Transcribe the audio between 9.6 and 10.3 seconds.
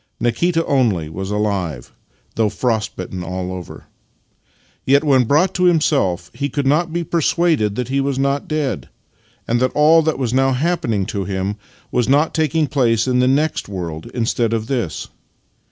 all that